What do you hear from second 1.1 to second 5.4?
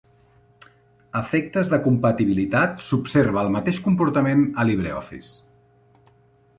A efectes de compatibilitat, s'observa el mateix comportament a LibreOffice.